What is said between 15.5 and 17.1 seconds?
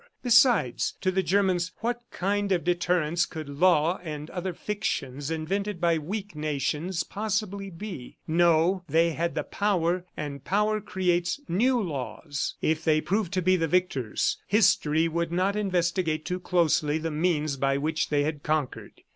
investigate too closely